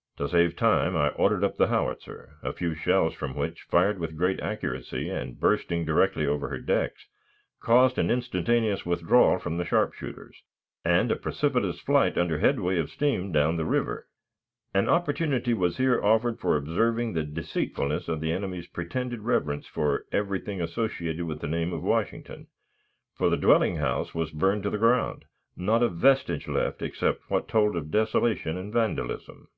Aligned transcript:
To 0.18 0.28
save 0.28 0.54
time 0.54 0.94
I 0.94 1.08
ordered 1.08 1.42
up 1.42 1.56
the 1.56 1.66
howitzer, 1.66 2.36
a 2.40 2.52
few 2.52 2.72
shells 2.72 3.14
from 3.14 3.34
which, 3.34 3.62
fired 3.62 3.98
with 3.98 4.16
great 4.16 4.38
accuracy, 4.38 5.08
and 5.10 5.40
bursting 5.40 5.84
directly 5.84 6.24
over 6.24 6.50
her 6.50 6.60
decks, 6.60 7.08
caused 7.58 7.98
an 7.98 8.08
instantaneous 8.08 8.86
withdrawal 8.86 9.40
of 9.44 9.58
the 9.58 9.64
sharpshooters, 9.64 10.40
and 10.84 11.10
a 11.10 11.16
precipitous 11.16 11.80
flight 11.80 12.16
under 12.16 12.38
headway 12.38 12.78
of 12.78 12.90
steam 12.90 13.32
down 13.32 13.56
the 13.56 13.64
river.... 13.64 14.06
An 14.72 14.88
opportunity 14.88 15.52
was 15.52 15.78
here 15.78 16.00
offered 16.00 16.38
for 16.38 16.56
observing 16.56 17.12
the 17.14 17.24
deceitfulness 17.24 18.06
of 18.06 18.20
the 18.20 18.30
enemy's 18.32 18.68
pretended 18.68 19.22
reverence 19.22 19.66
for 19.66 20.06
everything 20.12 20.60
associated 20.62 21.24
with 21.26 21.40
the 21.40 21.48
name 21.48 21.72
of 21.72 21.82
Washington 21.82 22.46
for 23.16 23.28
the 23.28 23.36
dwelling 23.36 23.78
house 23.78 24.14
was 24.14 24.30
burned 24.30 24.62
to 24.62 24.70
the 24.70 24.78
ground, 24.78 25.24
not 25.56 25.82
a 25.82 25.88
vestige 25.88 26.46
left 26.46 26.82
except 26.82 27.28
what 27.28 27.48
told 27.48 27.74
of 27.76 27.90
desolation 27.90 28.56
and 28.56 28.72
vandalism. 28.72 29.48